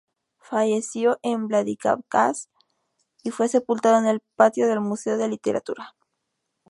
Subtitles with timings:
[0.39, 2.49] Falleció en Vladikavkaz
[3.21, 5.95] y fue sepultado en el patio del Museo de Literatura.